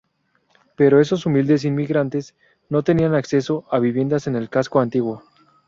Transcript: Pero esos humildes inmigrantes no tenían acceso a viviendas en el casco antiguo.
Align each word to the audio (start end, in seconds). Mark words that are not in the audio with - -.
Pero 0.75 0.99
esos 0.99 1.27
humildes 1.27 1.63
inmigrantes 1.63 2.33
no 2.69 2.83
tenían 2.83 3.13
acceso 3.13 3.67
a 3.69 3.77
viviendas 3.77 4.25
en 4.25 4.35
el 4.35 4.49
casco 4.49 4.79
antiguo. 4.79 5.21